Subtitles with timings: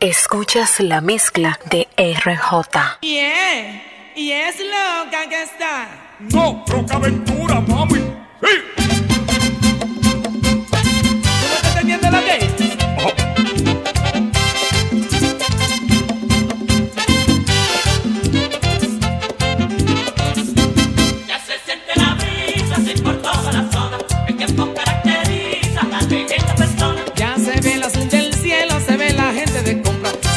[0.00, 2.98] Escuchas la mezcla de RJ.
[3.02, 3.82] Y yeah,
[4.16, 5.88] y es loca que está.
[6.32, 7.98] No, Rocaventura, mami.
[8.42, 8.79] Sí.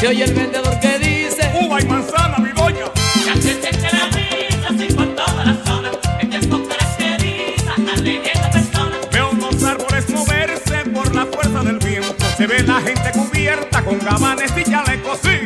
[0.04, 2.92] Se oye el vendedor que dice: Uva y manzana, mi doña.
[3.24, 5.92] Cachete que la brisa, así por toda la zona.
[6.20, 8.96] Este es con caracteriza a esta persona.
[9.10, 12.22] Veo unos árboles moverse por la fuerza del viento.
[12.36, 15.20] Se ve la gente cubierta con gabanes y chalecos.
[15.22, 15.43] Sí.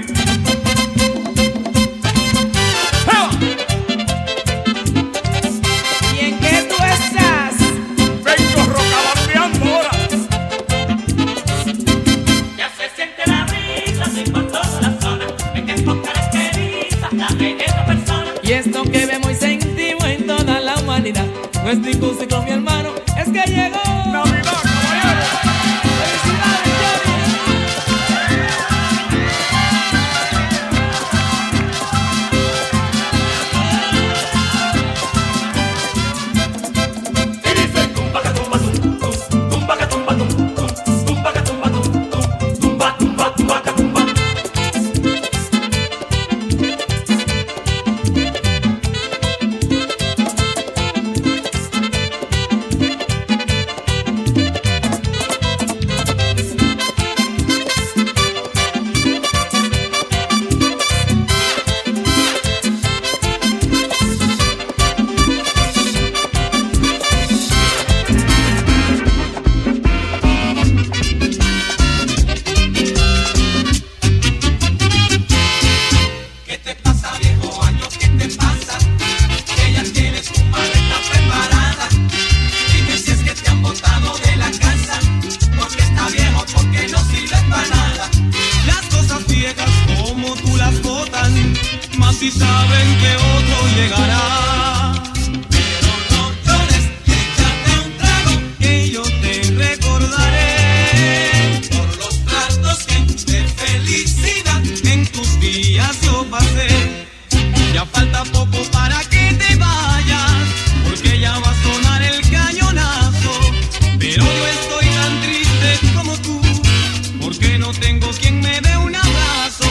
[117.74, 119.64] tengo quien me dé un abrazo.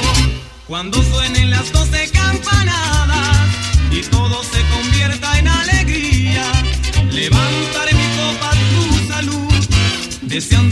[0.67, 3.49] Cuando suenen las doce campanadas
[3.91, 6.51] y todo se convierta en alegría,
[7.09, 9.53] levantaré mi copa a tu salud,
[10.23, 10.66] deseando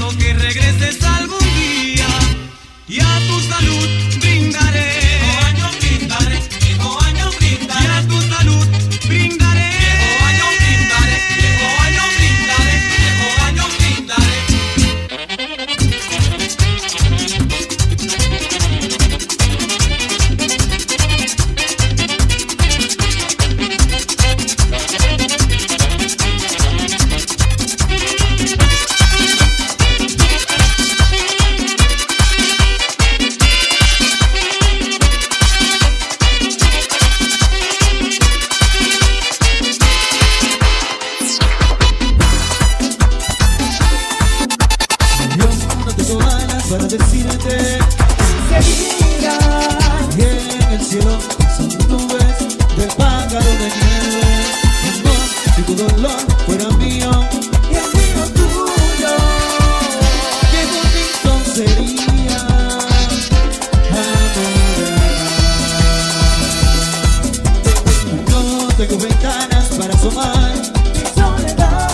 [68.88, 70.53] tengo ventanas para asomar.
[70.94, 71.90] Mi soledad.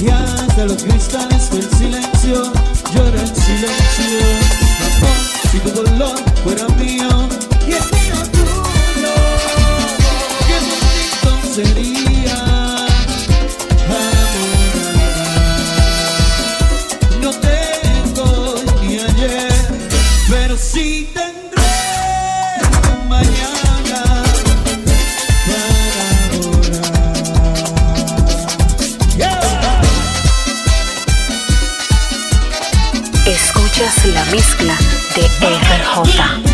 [0.00, 1.37] Y hasta los cristales.
[36.04, 36.47] 你。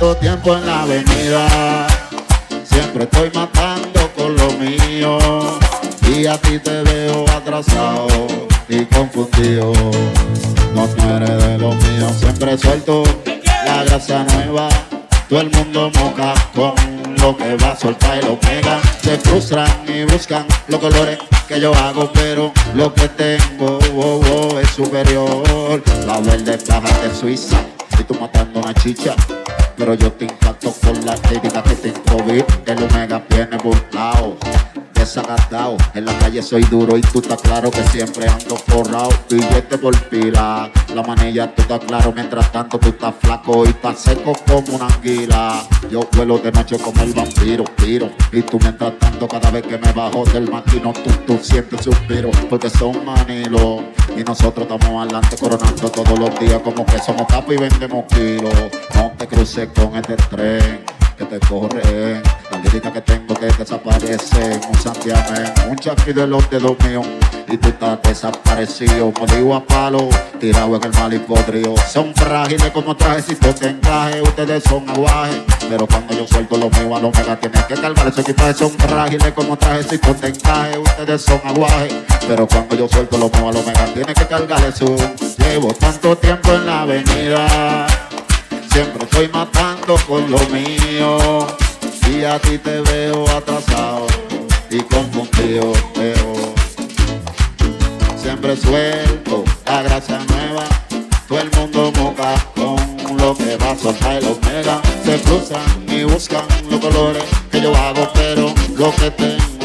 [0.00, 1.86] Tiempo en la avenida.
[2.64, 5.18] Siempre estoy matando con lo mío.
[6.08, 8.06] Y a ti te veo atrasado
[8.68, 9.72] y confundido.
[10.74, 12.08] No, no eres de lo mío.
[12.18, 13.02] Siempre suelto
[13.66, 14.68] la grasa nueva.
[15.28, 16.74] Todo el mundo moca con
[17.20, 18.80] lo que va a soltar y lo pega.
[19.02, 24.58] Se frustran y buscan los colores que yo hago, pero lo que tengo oh, oh,
[24.58, 25.82] es superior.
[26.06, 27.60] La verde caja de Suiza
[27.98, 29.14] y tú matando una chicha.
[29.80, 32.44] Pero yo te impacto con la técnica que te introví.
[32.66, 34.36] El Omega viene burlao,
[35.94, 39.08] En la calle soy duro y tú estás claro que siempre ando forrado.
[39.30, 42.12] Billete por pila, la manilla tú estás claro.
[42.12, 45.62] Mientras tanto tú estás flaco y estás seco como una anguila.
[45.90, 48.10] Yo vuelo de noche como el vampiro, tiro.
[48.30, 52.30] Y tú mientras tanto cada vez que me bajo del maquino tú, tú sientes suspiro.
[52.50, 53.80] Porque son manilos
[54.14, 58.54] y nosotros estamos adelante coronando todos los días como que somos capos y vendemos kilos.
[58.94, 62.22] No te cruces con este tren que te corre.
[62.50, 64.60] La lírica que tengo que desaparece.
[64.68, 67.06] Un santiamén, un chasqui de los dedos míos.
[67.48, 69.12] Y tú estás desaparecido.
[69.18, 70.08] Molido a palo,
[70.38, 71.74] tirado en el mal y podrido.
[71.92, 74.22] Son frágiles como trajecitos de encaje.
[74.22, 75.40] Ustedes son aguajes.
[75.68, 78.54] Pero cuando yo suelto lo mío a lo mega tienen que cargar ese equipaje.
[78.54, 80.78] Son frágiles como trajecitos de encaje.
[80.78, 81.94] Ustedes son aguajes.
[82.26, 84.96] Pero cuando yo suelto lo mío a lo mega tienen que cargar eso.
[85.38, 88.09] Llevo tanto tiempo en la avenida.
[88.82, 91.46] Siempre estoy matando con lo mío
[92.10, 94.06] y a ti te veo atrasado
[94.70, 95.70] y confundido.
[95.94, 96.54] Pero
[98.16, 100.64] siempre suelto la gracia nueva.
[101.28, 104.80] Todo el mundo moca con lo que va a soltar mega.
[105.04, 109.59] Se cruzan y buscan los colores que yo hago, pero lo que tengo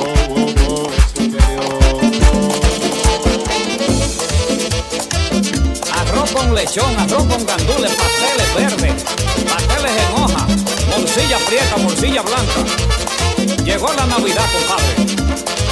[6.46, 9.04] con lechón, arroz con gandules, pasteles verdes,
[9.48, 10.48] pasteles en hoja,
[10.90, 13.64] morcilla prieta, morcilla blanca.
[13.64, 14.96] Llegó la Navidad, compadre,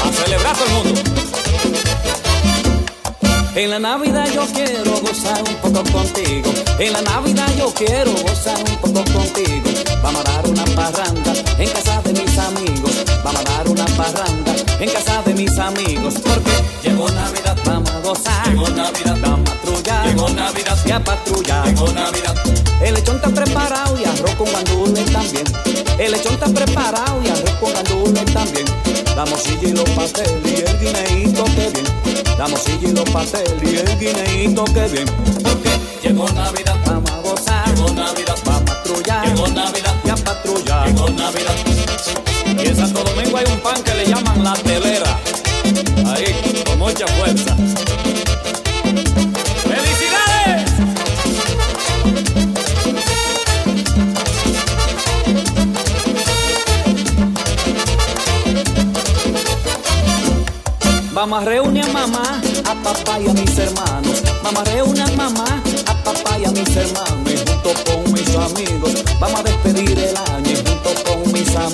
[0.04, 1.02] a celebrar todo el mundo.
[3.56, 6.52] En la Navidad yo quiero gozar un poco contigo.
[6.80, 9.70] En la Navidad yo quiero gozar un poco contigo.
[10.02, 13.06] Vamos a dar una parranda en casa de mis amigos.
[13.24, 16.16] Vamos a dar una parranda en casa de mis amigos.
[16.16, 16.52] Porque
[16.84, 18.48] llegó Navidad, vamos a gozar.
[18.50, 20.08] Llegó Navidad, vamos a patrullar.
[20.08, 21.68] Llegó Navidad, y a patrullar.
[21.68, 22.36] Llegó Navidad.
[22.82, 25.83] El lechón está preparado y arroz con gandules también.
[25.98, 28.66] El lechón está preparado y arroz con gandules también.
[29.16, 31.86] La morcilla y los pasteles y el guineíto que bien.
[32.38, 35.06] La morcilla y los pasteles y el guineíto que bien.
[35.44, 35.70] Porque
[36.02, 37.76] llegó Navidad, vamos a gozar.
[37.76, 39.28] Llegó Navidad, vamos a patrullar.
[39.28, 40.88] Llegó Navidad, y a patrullar.
[40.88, 41.56] Llegó Navidad.
[42.46, 45.20] Y en Santo Domingo hay un pan que le llaman la telera.
[46.06, 47.56] Ahí, con mucha fuerza.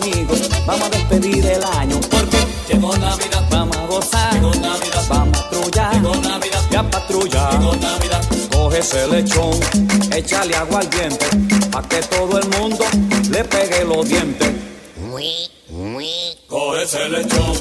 [0.02, 2.00] Amigos, vamos a despedir el año.
[2.10, 2.38] Porque
[2.68, 4.34] llegó Navidad, vamos a gozar.
[4.34, 5.94] Llegó Navidad, vamos a patrullar.
[5.94, 7.60] Llegó Navidad, y a patrullar.
[7.60, 8.22] Llegó Navidad.
[8.52, 9.60] Coge ese lechón,
[10.16, 11.26] échale agua al diente,
[11.72, 12.86] pa' que todo el mundo
[13.30, 14.50] le pegue los dientes.
[16.48, 17.54] Coge ese lechón,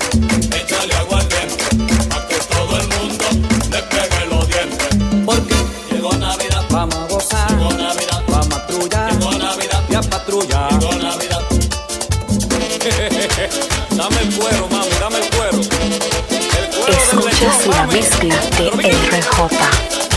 [0.54, 1.27] échale agua al
[17.40, 20.07] Escuchas la mezcla de RJ.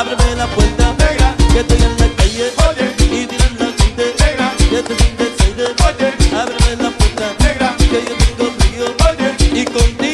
[0.00, 4.54] Ábreme la puerta, negra, que estoy en la calle, oye, y dile la gente, negra,
[4.56, 9.64] que estoy sin desayuno, oye, ábreme la puerta, negra, que yo tengo frío, oye, y
[9.66, 10.09] contigo.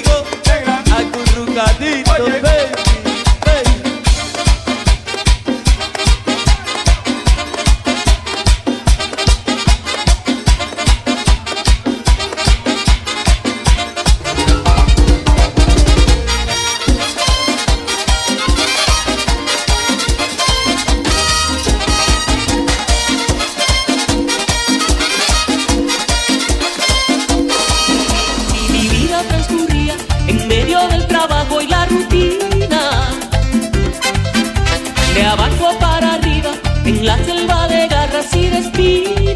[38.79, 39.35] Y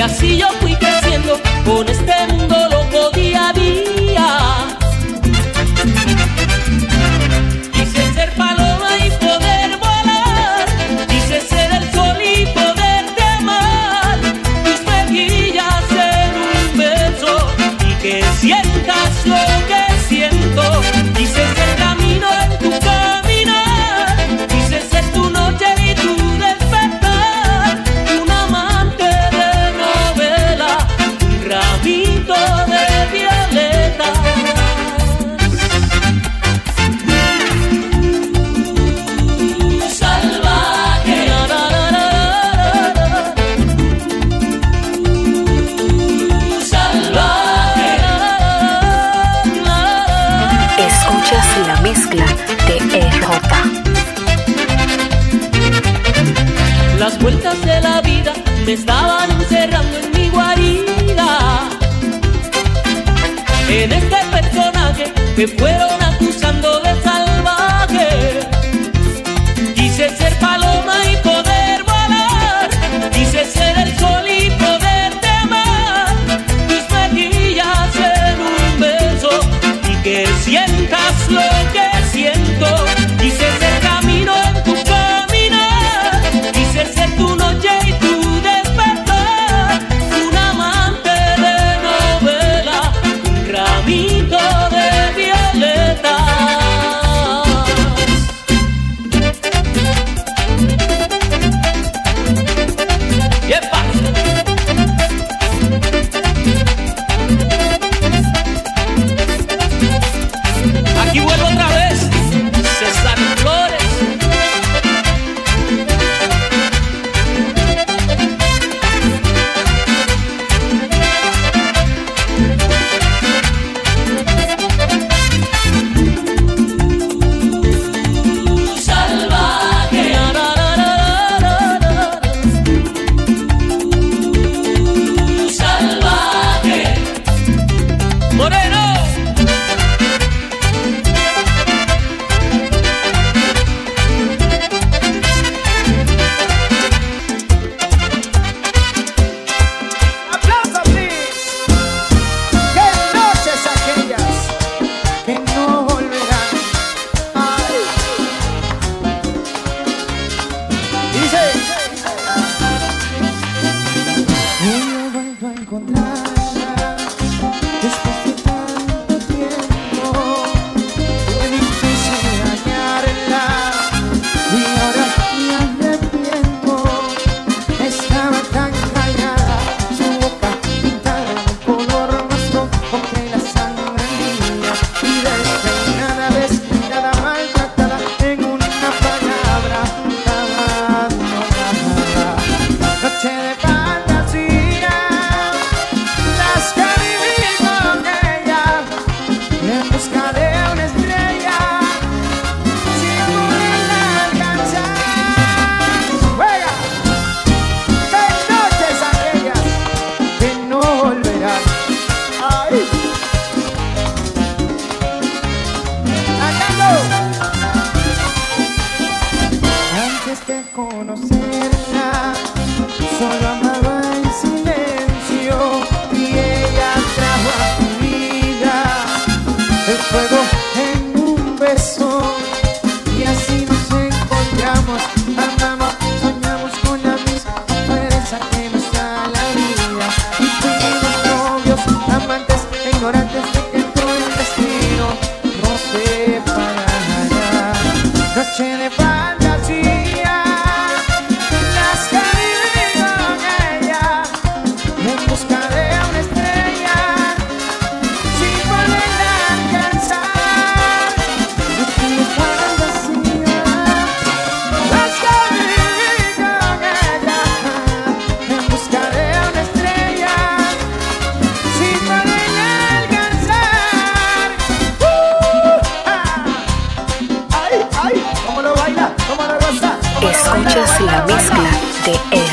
[0.00, 2.05] así yo fui creciendo con este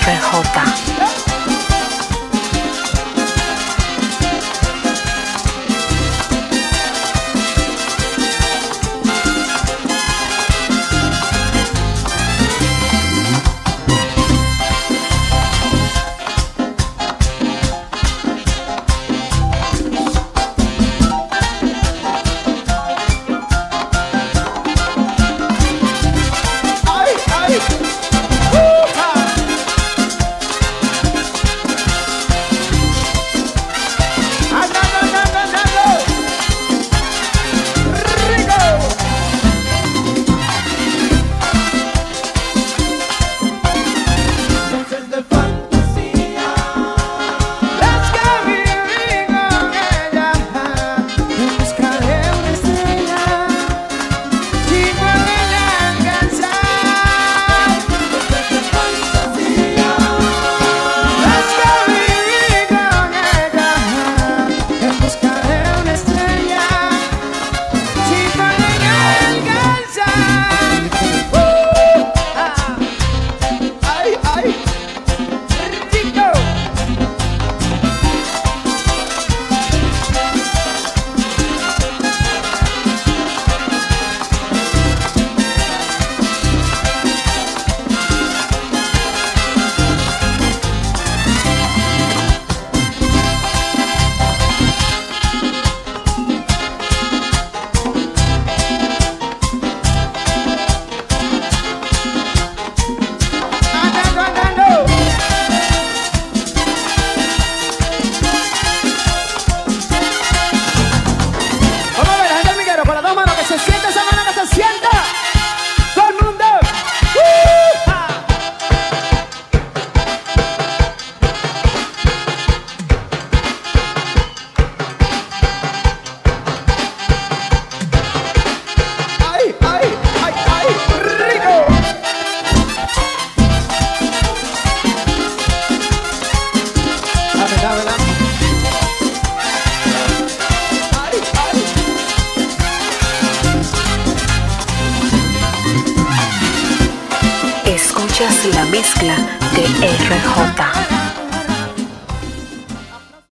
[0.05, 0.09] RJ.
[0.09, 0.92] Ay,